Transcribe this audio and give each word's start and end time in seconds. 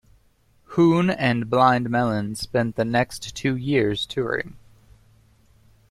Hoon 0.69 1.11
and 1.11 1.47
Blind 1.47 1.91
Melon 1.91 2.33
spent 2.33 2.75
the 2.75 2.83
next 2.85 3.35
two 3.35 3.55
years 3.55 4.07
touring. 4.07 4.57